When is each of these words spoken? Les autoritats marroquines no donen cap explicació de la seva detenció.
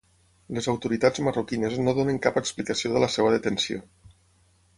Les 0.57 0.69
autoritats 0.71 1.21
marroquines 1.27 1.77
no 1.89 1.93
donen 1.99 2.19
cap 2.27 2.41
explicació 2.43 2.95
de 2.97 3.05
la 3.05 3.11
seva 3.19 3.37
detenció. 3.37 3.85